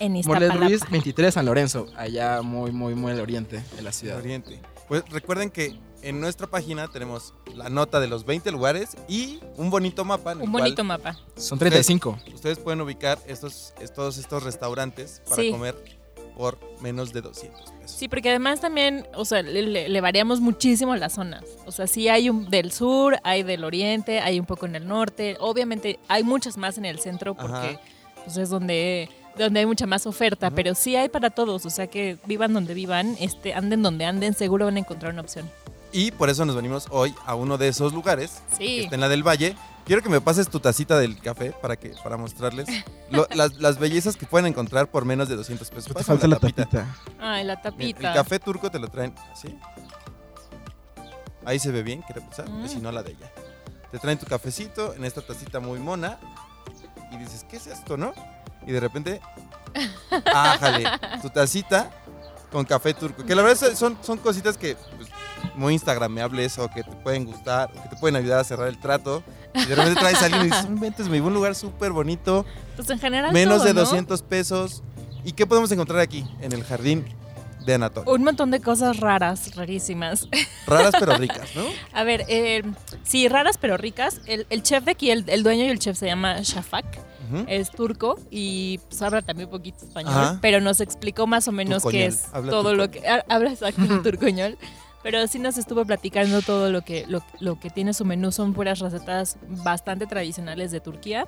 En 0.00 0.12
Morlet. 0.26 0.52
Ruiz 0.52 0.80
23 0.90 1.32
San 1.34 1.46
Lorenzo, 1.46 1.86
allá 1.96 2.42
muy, 2.42 2.70
muy, 2.72 2.94
muy 2.96 3.12
al 3.12 3.20
oriente 3.20 3.62
de 3.76 3.82
la 3.82 3.92
ciudad. 3.92 4.18
Oriente. 4.18 4.60
Pues 4.88 5.04
recuerden 5.10 5.50
que 5.50 5.78
en 6.02 6.20
nuestra 6.20 6.46
página 6.46 6.88
tenemos 6.88 7.32
la 7.54 7.68
nota 7.68 8.00
de 8.00 8.06
los 8.08 8.24
20 8.24 8.50
lugares 8.50 8.96
y 9.08 9.40
un 9.56 9.70
bonito 9.70 10.04
mapa 10.04 10.32
en 10.32 10.38
el 10.40 10.44
Un 10.46 10.50
cual 10.52 10.64
bonito 10.64 10.84
mapa. 10.84 11.16
Son 11.36 11.58
35. 11.58 12.18
ustedes 12.34 12.58
pueden 12.58 12.80
ubicar 12.80 13.18
estos, 13.26 13.72
es- 13.80 13.92
todos 13.92 14.18
estos 14.18 14.42
restaurantes 14.42 15.22
para 15.28 15.42
Sí. 15.42 15.50
comer 15.50 15.76
por 16.36 16.58
menos 16.80 17.12
de 17.12 17.20
200 17.20 17.70
pesos. 17.72 17.90
Sí, 17.98 18.08
porque 18.08 18.30
además 18.30 18.60
también, 18.60 19.06
o 19.14 19.24
sea, 19.24 19.42
le, 19.42 19.62
le- 19.62 19.88
le 19.88 20.00
variamos 20.00 20.40
muchísimo 20.40 20.96
las 20.96 21.12
zonas. 21.12 21.44
O 21.66 21.72
sea, 21.72 21.86
sí 21.86 22.08
hay 22.08 22.30
un 22.30 22.48
del 22.50 22.72
sur, 22.72 23.18
hay 23.22 23.42
del 23.42 23.64
oriente, 23.64 24.20
hay 24.20 24.40
un 24.40 24.46
poco 24.46 24.64
en 24.66 24.74
el 24.76 24.88
norte. 24.88 25.36
Obviamente 25.40 25.98
hay 26.08 26.22
muchas 26.24 26.56
más 26.56 26.78
en 26.78 26.86
el 26.86 26.98
centro 27.00 27.34
porque 27.34 27.78
pues, 28.24 28.38
es 28.38 28.48
donde, 28.48 29.10
donde 29.36 29.60
hay 29.60 29.66
mucha 29.66 29.86
más 29.86 30.06
oferta. 30.06 30.50
Pero 30.50 30.74
sí 30.74 30.96
hay 30.96 31.10
para 31.10 31.28
todos. 31.30 31.66
O 31.66 31.70
sea, 31.70 31.86
que 31.86 32.16
vivan 32.24 32.54
donde 32.54 32.72
vivan, 32.72 33.14
este, 33.20 33.52
anden 33.52 33.82
donde 33.82 34.06
anden, 34.06 34.32
seguro 34.34 34.64
van 34.64 34.76
a 34.76 34.80
encontrar 34.80 35.12
una 35.12 35.20
opción. 35.22 35.50
Y 35.92 36.10
por 36.10 36.30
eso 36.30 36.44
nos 36.44 36.56
venimos 36.56 36.86
hoy 36.90 37.14
a 37.26 37.34
uno 37.34 37.58
de 37.58 37.68
esos 37.68 37.92
lugares, 37.92 38.42
que 38.50 38.56
Sí. 38.56 38.80
está 38.84 38.94
en 38.94 39.00
la 39.02 39.08
del 39.08 39.26
Valle. 39.26 39.56
Quiero 39.84 40.00
que 40.02 40.08
me 40.08 40.20
pases 40.20 40.48
tu 40.48 40.60
tacita 40.60 40.98
del 40.98 41.20
café 41.20 41.50
para 41.52 41.76
que 41.76 41.90
para 42.02 42.16
mostrarles 42.16 42.68
lo- 43.10 43.26
las, 43.34 43.54
las 43.56 43.78
bellezas 43.78 44.16
que 44.16 44.24
pueden 44.26 44.46
encontrar 44.46 44.88
por 44.88 45.04
menos 45.04 45.28
de 45.28 45.36
200 45.36 45.68
pesos. 45.68 45.84
Pero 45.84 45.94
te 45.94 46.00
Pásame 46.00 46.18
falta 46.20 46.28
la 46.28 46.38
tapita. 46.38 46.64
tapita. 46.64 46.96
Ay, 47.20 47.44
la 47.44 47.54
Mira, 47.56 47.62
tapita. 47.62 48.08
El 48.08 48.14
café 48.14 48.38
turco 48.38 48.70
te 48.70 48.78
lo 48.78 48.88
traen 48.88 49.14
así. 49.32 49.58
Ahí 51.44 51.58
se 51.58 51.70
ve 51.72 51.82
bien, 51.82 52.02
quiero 52.02 52.20
pensar. 52.22 52.48
Mm. 52.48 52.68
Si 52.68 52.76
no, 52.78 52.92
la 52.92 53.02
de 53.02 53.10
ella. 53.10 53.30
Te 53.90 53.98
traen 53.98 54.18
tu 54.18 54.26
cafecito 54.26 54.94
en 54.94 55.04
esta 55.04 55.20
tacita 55.20 55.58
muy 55.60 55.78
mona. 55.78 56.18
Y 57.10 57.16
dices, 57.18 57.44
¿qué 57.50 57.56
es 57.56 57.66
esto, 57.66 57.96
no? 57.96 58.14
Y 58.66 58.72
de 58.72 58.80
repente. 58.80 59.20
¡Ájale! 60.32 60.84
Tu 61.20 61.28
tacita 61.30 61.90
con 62.52 62.64
café 62.64 62.94
turco. 62.94 63.24
Que 63.24 63.34
la 63.34 63.42
verdad 63.42 63.74
son, 63.74 63.98
son 64.02 64.18
cositas 64.18 64.56
que. 64.56 64.76
Muy 65.56 65.74
instagrameables 65.74 66.58
o 66.58 66.68
que 66.70 66.82
te 66.82 66.90
pueden 66.96 67.24
gustar, 67.24 67.70
o 67.76 67.82
que 67.82 67.88
te 67.90 67.96
pueden 67.96 68.16
ayudar 68.16 68.40
a 68.40 68.44
cerrar 68.44 68.68
el 68.68 68.78
trato. 68.78 69.22
Y 69.54 69.64
de 69.66 69.74
repente 69.74 70.00
traes 70.00 70.22
a 70.22 70.26
alguien 70.26 70.42
y 70.42 70.46
dices, 70.46 70.64
"No 70.68 70.76
inventes, 70.76 71.06
me 71.08 71.18
voy 71.20 71.26
a 71.26 71.28
un 71.28 71.34
lugar 71.34 71.54
súper 71.54 71.92
bonito, 71.92 72.44
Pues 72.76 72.88
en 72.90 72.98
general 72.98 73.32
menos 73.32 73.58
todo, 73.58 73.66
de 73.66 73.74
¿no? 73.74 73.80
200 73.80 74.22
pesos. 74.22 74.82
¿Y 75.24 75.32
qué 75.32 75.46
podemos 75.46 75.70
encontrar 75.70 76.00
aquí, 76.00 76.24
en 76.40 76.52
el 76.52 76.64
jardín 76.64 77.04
de 77.66 77.74
Anatolia? 77.74 78.10
Un 78.12 78.24
montón 78.24 78.50
de 78.50 78.60
cosas 78.60 78.96
raras, 78.98 79.54
rarísimas. 79.54 80.26
Raras 80.66 80.94
pero 80.98 81.16
ricas, 81.18 81.54
¿no? 81.54 81.62
A 81.92 82.02
ver, 82.02 82.24
eh, 82.28 82.62
sí, 83.04 83.28
raras 83.28 83.56
pero 83.58 83.76
ricas. 83.76 84.20
El, 84.26 84.46
el 84.50 84.62
chef 84.62 84.84
de 84.84 84.92
aquí, 84.92 85.10
el, 85.10 85.24
el 85.28 85.42
dueño 85.42 85.64
y 85.64 85.68
el 85.68 85.78
chef 85.78 85.96
se 85.98 86.06
llama 86.06 86.40
Shafak. 86.40 86.84
Es 87.46 87.70
turco 87.70 88.18
y 88.30 88.76
pues, 88.90 89.00
habla 89.00 89.22
también 89.22 89.48
un 89.48 89.52
poquito 89.56 89.86
español, 89.86 90.12
Ajá. 90.12 90.38
pero 90.42 90.60
nos 90.60 90.80
explicó 90.80 91.26
más 91.26 91.48
o 91.48 91.52
menos 91.52 91.82
qué 91.82 91.88
Turcoñol, 91.90 92.08
es 92.08 92.24
habla 92.34 92.50
todo 92.50 92.74
lo 92.74 92.90
que 92.90 93.08
ha- 93.08 93.24
habla 93.26 93.50
exacto 93.52 93.80
en 93.80 94.02
turcoñol. 94.02 94.58
Pero 95.02 95.26
sí 95.26 95.38
nos 95.38 95.58
estuvo 95.58 95.84
platicando 95.84 96.42
todo 96.42 96.70
lo 96.70 96.82
que, 96.82 97.06
lo, 97.08 97.22
lo 97.40 97.58
que 97.58 97.70
tiene 97.70 97.92
su 97.92 98.04
menú. 98.04 98.30
Son 98.32 98.52
puras 98.54 98.78
recetas 98.78 99.36
bastante 99.48 100.06
tradicionales 100.06 100.70
de 100.70 100.80
Turquía. 100.80 101.26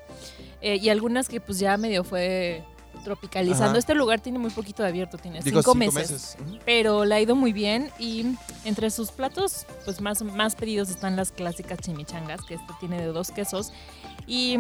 eh, 0.61 0.77
y 0.77 0.89
algunas 0.89 1.29
que 1.29 1.41
pues 1.41 1.59
ya 1.59 1.77
medio 1.77 2.05
fue 2.05 2.65
tropicalizando. 3.03 3.71
Ajá. 3.71 3.79
Este 3.79 3.95
lugar 3.95 4.21
tiene 4.21 4.39
muy 4.39 4.51
poquito 4.51 4.83
de 4.83 4.89
abierto, 4.89 5.19
tiene 5.19 5.41
Digo, 5.43 5.61
cinco, 5.61 5.75
meses. 5.75 6.37
Ujú. 6.41 6.59
Pero 6.65 7.05
le 7.05 7.15
ha 7.15 7.21
ido 7.21 7.35
muy 7.35 7.53
bien 7.53 7.91
y 7.99 8.37
entre 8.65 8.91
sus 8.91 9.11
platos 9.11 9.67
pues 9.85 10.01
más, 10.01 10.23
más 10.23 10.55
pedidos 10.55 10.89
están 10.91 11.17
las 11.17 11.33
clásicas 11.33 11.79
chimichangas, 11.81 12.43
que 12.43 12.55
este 12.55 12.73
tiene 12.81 12.99
de 13.01 13.07
dos 13.07 13.31
quesos. 13.31 13.73
Y 14.27 14.57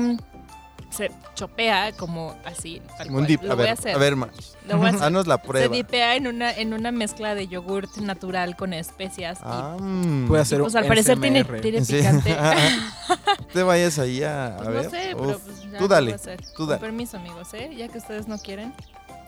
se 0.95 1.11
chopea 1.35 1.93
como 1.93 2.37
así, 2.45 2.81
tal 2.97 3.11
un 3.15 3.27
dip. 3.27 3.43
Lo 3.43 3.53
A 3.53 3.55
voy 3.57 3.65
a 3.65 3.67
ver, 3.71 3.73
hacer. 3.79 3.95
a 3.95 3.99
ver. 3.99 4.13
Lo 4.17 4.79
voy 4.79 4.87
a 4.87 4.91
hacer. 4.91 5.03
Haznos 5.03 5.27
la 5.27 5.37
Se 5.39 5.47
prueba. 5.47 5.75
dipea 5.75 6.17
en 6.17 6.27
una, 6.27 6.53
en 6.53 6.73
una 6.73 6.93
mezcla 6.93 7.35
de 7.35 7.49
yogurt 7.49 7.97
natural 7.97 8.57
con 8.57 8.73
especias. 8.73 9.39
Ah, 9.43 9.77
mm. 9.79 10.27
Puede 10.29 10.41
y, 10.41 10.43
hacer 10.43 10.61
pues 10.61 10.75
al 10.77 10.87
parecer 10.87 11.21
tiene, 11.21 11.45
tiene 11.45 11.85
Sí. 11.85 11.97
picante. 11.97 12.37
Te 13.53 13.63
vayas 13.63 13.99
ahí 13.99 14.23
a, 14.23 14.57
a 14.57 14.57
Pues 14.59 14.69
ver. 14.69 14.85
no 14.85 14.91
sé, 14.91 15.15
Uf. 15.15 15.21
pero 15.27 15.39
pues 15.39 15.63
ya 15.63 15.79
Tú 15.79 15.85
lo 15.85 15.89
dale, 15.89 16.13
a 16.13 16.15
hacer. 16.17 16.41
tú 16.41 16.53
Con 16.57 16.69
dale. 16.69 16.81
permiso, 16.81 17.17
amigos, 17.17 17.53
¿eh? 17.55 17.71
Ya 17.77 17.89
que 17.89 17.99
ustedes 17.99 18.27
no 18.29 18.39
quieren. 18.39 18.73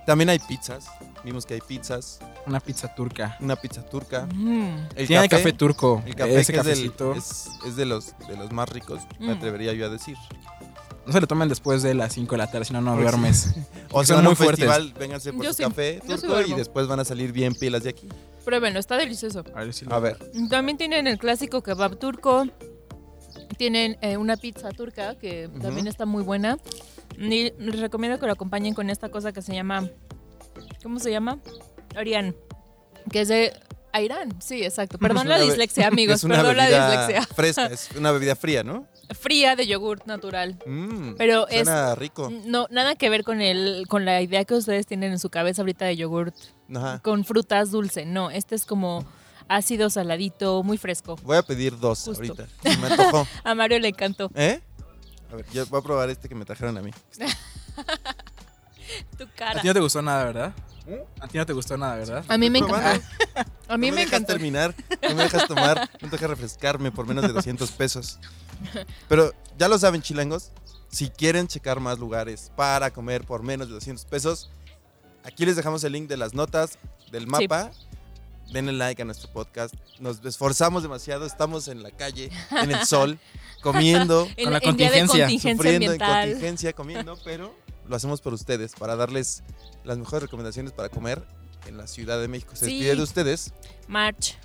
También 0.07 0.29
hay 0.31 0.39
pizzas. 0.39 0.87
Vimos 1.25 1.45
que 1.47 1.55
hay 1.55 1.61
pizzas. 1.61 2.21
Una 2.47 2.61
pizza 2.61 2.95
turca. 2.95 3.37
Una 3.41 3.57
pizza 3.57 3.83
turca. 3.83 4.27
Mm. 4.33 4.87
El 4.95 5.07
Tiene 5.09 5.29
café, 5.29 5.53
turco. 5.53 6.01
El 6.07 6.15
café 6.15 6.39
Ese 6.39 6.53
que 6.53 6.59
es, 6.61 6.65
del- 6.65 6.75
cafecito. 6.93 7.15
es, 7.15 7.49
es 7.67 7.75
de, 7.75 7.87
los, 7.87 8.15
de 8.29 8.37
los 8.37 8.53
más 8.53 8.69
ricos, 8.69 9.01
me 9.19 9.35
Mm. 9.35 9.39
atrevería 9.39 9.73
yo 9.73 9.85
a 9.87 9.89
decir. 9.89 10.17
No 11.07 11.13
se 11.13 11.21
lo 11.21 11.27
tomen 11.27 11.49
después 11.49 11.83
de 11.83 11.95
las 11.95 12.13
5 12.15 12.33
de 12.33 12.39
la 12.39 12.51
tarde, 12.51 12.65
si 12.65 12.73
no, 12.73 12.81
no 12.81 12.93
Porque 12.93 13.03
duermes. 13.05 13.55
O 13.93 14.05
Son 14.05 14.07
si 14.07 14.13
van 14.13 14.21
a 14.21 14.23
muy 14.25 14.31
un 14.31 14.37
fuertes. 14.37 14.65
festival, 14.67 14.93
vénganse 14.99 15.33
por 15.33 15.45
Yo 15.45 15.51
su 15.53 15.57
sí, 15.59 15.63
café 15.63 16.01
turco 16.07 16.41
y 16.43 16.53
después 16.55 16.87
van 16.89 17.01
a 17.01 17.05
salir 17.05 17.33
bien 17.33 17.55
pilas 17.55 17.85
de 17.85 17.91
aquí. 17.91 18.09
Pruébenlo, 18.45 18.79
está 18.81 18.97
delicioso. 18.97 19.45
A 19.55 19.61
ver, 19.61 19.73
si 19.73 19.85
lo- 19.85 19.95
A 19.95 20.01
ver. 20.01 20.19
También 20.51 20.77
tienen 20.77 21.07
el 21.07 21.19
clásico 21.19 21.63
kebab 21.63 21.99
turco. 21.99 22.47
Tienen 23.57 23.97
eh, 24.03 24.17
una 24.17 24.37
pizza 24.37 24.71
turca 24.71 25.15
que 25.17 25.49
también 25.63 25.87
está 25.87 26.05
muy 26.07 26.23
buena. 26.23 26.59
Y 27.19 27.53
les 27.59 27.81
recomiendo 27.81 28.19
que 28.19 28.27
lo 28.27 28.33
acompañen 28.33 28.75
con 28.75 28.91
esta 28.91 29.09
cosa 29.09 29.33
que 29.33 29.41
se 29.43 29.55
llama. 29.55 29.89
¿Cómo 30.83 30.99
se 30.99 31.11
llama? 31.11 31.39
Arián. 31.97 32.35
Que 33.11 33.21
es 33.23 33.29
de. 33.29 33.53
Irán, 33.99 34.29
sí, 34.43 34.63
exacto. 34.63 34.99
Perdón 34.99 35.27
la 35.27 35.39
dislexia, 35.39 35.87
amigos. 35.87 36.21
Perdón 36.23 36.55
la 36.59 36.67
dislexia. 36.67 37.23
fresca, 37.35 37.67
es 37.67 37.89
una 37.97 38.11
bebida 38.13 38.37
fría, 38.37 38.63
¿no? 38.63 38.87
Fría 39.11 39.57
de 39.57 39.67
yogurt 39.67 40.07
natural. 40.07 40.59
Mm, 40.67 41.15
Pero 41.17 41.47
es. 41.49 41.65
suena 41.65 41.95
rico. 41.95 42.31
No, 42.47 42.67
nada 42.71 42.95
que 42.97 43.09
ver 43.11 43.25
con 43.25 43.41
el, 43.41 43.87
con 43.89 44.05
la 44.05 44.21
idea 44.23 44.45
que 44.45 44.55
ustedes 44.55 44.87
tienen 44.87 45.13
en 45.13 45.19
su 45.19 45.31
cabeza 45.31 45.63
ahorita 45.63 45.85
de 45.85 45.97
yogurt 45.97 46.35
Ajá. 46.75 47.01
con 47.01 47.25
frutas 47.25 47.71
dulce. 47.71 48.05
No, 48.07 48.31
este 48.31 48.55
es 48.55 48.65
como 48.67 49.05
ácido, 49.49 49.91
saladito, 49.91 50.63
muy 50.63 50.77
fresco. 50.79 51.17
Voy 51.23 51.37
a 51.37 51.43
pedir 51.43 51.79
dos 51.79 52.01
Justo. 52.05 52.23
ahorita. 52.23 52.47
Me 52.81 52.87
antojó. 52.89 53.27
A 53.45 53.55
Mario 53.55 53.79
le 53.79 53.89
encantó. 53.89 54.31
¿Eh? 54.35 54.61
A 55.33 55.37
ver, 55.37 55.47
yo 55.53 55.67
voy 55.67 55.81
a 55.81 55.83
probar 55.83 56.11
este 56.11 56.29
que 56.29 56.35
me 56.35 56.45
trajeron 56.45 56.77
a 56.79 56.83
mí. 56.83 56.91
Tu 59.19 59.25
A 59.25 59.29
cara. 59.35 59.61
ti 59.61 59.67
no 59.69 59.75
te 59.75 59.81
gustó 59.81 60.01
nada, 60.03 60.25
¿verdad? 60.25 60.53
A 61.21 61.27
ti 61.29 61.39
no 61.39 61.47
te 61.47 61.53
gustó 61.53 61.77
nada, 61.77 61.97
¿verdad? 61.97 62.25
A 62.29 62.39
mí 62.39 62.49
me 62.51 62.59
encantó. 62.61 63.03
A 63.69 63.77
mí 63.77 63.89
no 63.89 63.95
me 63.97 64.01
dejas 64.03 64.15
encantó. 64.21 64.33
terminar, 64.35 64.75
no 65.03 65.15
me 65.15 65.23
dejas 65.25 65.49
tomar, 65.49 65.91
no 66.01 66.09
te 66.09 66.17
dejas 66.17 66.31
refrescarme 66.31 66.93
por 66.93 67.07
menos 67.07 67.27
de 67.27 67.33
200 67.33 67.71
pesos. 67.73 68.19
Pero 69.09 69.33
ya 69.59 69.69
lo 69.69 69.79
saben, 69.79 70.03
chilangos, 70.03 70.53
si 70.89 71.09
quieren 71.11 71.49
checar 71.49 71.81
más 71.81 71.99
lugares 71.99 72.53
para 72.57 72.93
comer 72.93 73.25
por 73.25 73.43
menos 73.43 73.67
de 73.69 73.75
200 73.75 74.05
pesos, 74.05 74.51
aquí 75.25 75.45
les 75.45 75.57
dejamos 75.57 75.83
el 75.85 75.93
link 75.93 76.09
de 76.09 76.17
las 76.17 76.35
notas 76.35 76.79
del 77.11 77.27
mapa. 77.27 77.71
Denle 78.53 78.73
like 78.75 79.03
a 79.03 79.05
nuestro 79.05 79.29
podcast. 79.33 79.75
Nos 79.99 80.25
esforzamos 80.25 80.85
demasiado, 80.85 81.27
estamos 81.27 81.67
en 81.67 81.83
la 81.83 81.91
calle, 81.91 82.31
en 82.53 82.71
el 82.71 82.87
sol, 82.87 83.19
comiendo, 83.61 84.29
En, 84.37 84.45
Con 84.45 84.53
la 84.53 84.61
en 84.63 84.77
día 84.77 84.91
de 84.93 84.99
contingencia. 85.01 85.25
contingencia 85.27 85.53
sufriendo 85.57 85.87
en 85.87 85.91
ambiental. 86.03 86.25
contingencia, 86.29 86.73
comiendo, 86.73 87.19
pero 87.25 87.53
lo 87.89 87.97
hacemos 87.97 88.21
por 88.21 88.35
ustedes, 88.35 88.75
para 88.75 88.97
darles 88.97 89.43
las 89.85 89.99
mejores 89.99 90.23
recomendaciones 90.23 90.73
para 90.73 90.89
comer 90.89 91.23
en 91.67 91.77
la 91.77 91.87
Ciudad 91.87 92.21
de 92.21 92.29
México. 92.29 92.55
Se 92.55 92.67
Sí. 92.67 92.73
despide 92.73 92.97
de 92.97 93.03
ustedes 93.03 93.53
March. 93.89 94.37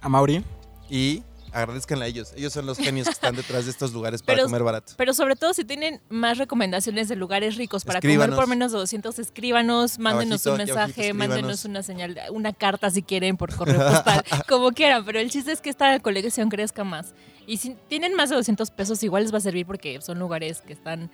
A 0.00 0.08
Mauri. 0.08 0.44
y 0.90 1.22
agradezcanle 1.52 2.04
a 2.04 2.08
ellos. 2.08 2.32
Ellos 2.36 2.52
son 2.52 2.66
los 2.66 2.76
genios 2.78 3.06
que 3.08 3.12
están 3.12 3.34
detrás 3.34 3.64
de 3.64 3.70
estos 3.70 3.92
lugares 3.92 4.22
para 4.22 4.36
Pero- 4.36 4.46
comer 4.46 4.62
barato. 4.62 4.92
Pero 4.96 5.12
sobre 5.14 5.34
todo 5.34 5.54
si 5.54 5.64
tienen 5.64 6.00
más 6.10 6.36
recomendaciones 6.38 7.08
de 7.08 7.16
lugares 7.16 7.56
ricos 7.56 7.84
para 7.84 7.98
Escríbanos. 7.98 8.34
comer 8.36 8.44
por 8.44 8.48
menos 8.48 8.70
de 8.72 8.78
200, 8.78 9.18
escríbanos, 9.18 9.98
mándenos 9.98 10.46
Abajito, 10.46 10.52
un 10.52 10.58
mensaje, 10.76 11.00
abajito, 11.10 11.14
mándenos 11.14 11.64
una 11.64 11.82
señal, 11.82 12.18
una 12.32 12.52
carta 12.52 12.90
si 12.90 13.02
quieren 13.02 13.36
por 13.38 13.54
correo 13.54 13.78
postal, 13.78 14.22
como 14.48 14.70
quieran. 14.72 15.04
Pero 15.04 15.18
el 15.20 15.30
chiste 15.30 15.50
es 15.52 15.60
que 15.60 15.70
esta 15.70 15.98
colección 16.00 16.48
crezca 16.50 16.84
más. 16.84 17.14
Y 17.46 17.56
si 17.56 17.76
tienen 17.88 18.14
más 18.14 18.28
de 18.28 18.36
200 18.36 18.70
pesos, 18.70 19.02
igual 19.02 19.22
les 19.22 19.32
va 19.32 19.38
a 19.38 19.40
servir 19.40 19.64
porque 19.66 20.00
son 20.02 20.18
lugares 20.18 20.60
que 20.60 20.74
están 20.74 21.10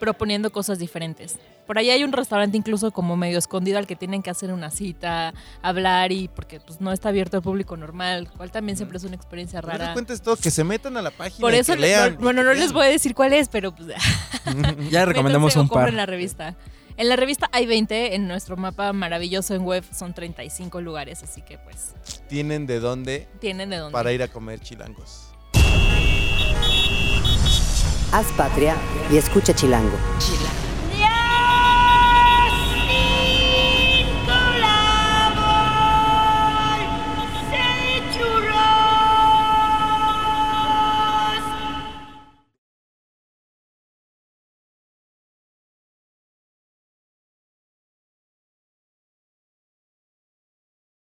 proponiendo 0.00 0.50
cosas 0.50 0.80
diferentes. 0.80 1.36
Por 1.66 1.78
ahí 1.78 1.90
hay 1.90 2.02
un 2.02 2.10
restaurante 2.10 2.56
incluso 2.56 2.90
como 2.90 3.16
medio 3.16 3.38
escondido 3.38 3.78
al 3.78 3.86
que 3.86 3.94
tienen 3.94 4.22
que 4.22 4.30
hacer 4.30 4.52
una 4.52 4.70
cita, 4.72 5.32
hablar 5.62 6.10
y 6.10 6.26
porque 6.26 6.58
pues 6.58 6.80
no 6.80 6.90
está 6.92 7.10
abierto 7.10 7.36
al 7.36 7.42
público 7.44 7.76
normal, 7.76 8.28
cual 8.36 8.50
también 8.50 8.76
siempre 8.76 8.98
es 8.98 9.04
una 9.04 9.14
experiencia 9.14 9.60
No 9.60 9.68
les 9.68 9.78
rara. 9.78 9.92
cuentes 9.92 10.20
todo, 10.22 10.34
que 10.36 10.50
se 10.50 10.64
metan 10.64 10.96
a 10.96 11.02
la 11.02 11.12
página 11.12 11.40
Por 11.40 11.54
y 11.54 11.58
eso, 11.58 11.74
que 11.74 11.78
le- 11.80 11.86
lean. 11.88 12.14
no- 12.14 12.20
bueno, 12.20 12.42
no 12.42 12.54
les 12.54 12.72
voy 12.72 12.86
a 12.86 12.88
decir 12.90 13.14
cuál 13.14 13.32
es, 13.34 13.48
pero 13.48 13.72
pues 13.72 13.90
Ya 14.90 15.04
recomendamos 15.04 15.54
un 15.54 15.68
par. 15.68 15.92
la 15.92 16.06
revista. 16.06 16.56
En 16.96 17.08
la 17.08 17.16
revista 17.16 17.48
hay 17.52 17.66
20, 17.66 18.14
en 18.14 18.26
nuestro 18.28 18.56
mapa 18.56 18.92
maravilloso 18.92 19.54
en 19.54 19.62
web 19.62 19.84
son 19.96 20.12
35 20.12 20.80
lugares, 20.80 21.22
así 21.22 21.40
que 21.40 21.56
pues 21.58 21.94
Tienen 22.28 22.66
de 22.66 22.80
dónde 22.80 23.28
tienen 23.40 23.70
de 23.70 23.76
dónde. 23.78 23.92
para 23.92 24.12
ir 24.12 24.22
a 24.22 24.28
comer 24.28 24.60
chilangos. 24.60 25.28
Haz 28.12 28.26
patria 28.36 28.76
y 29.10 29.16
escucha 29.16 29.54
Chilango. 29.54 29.98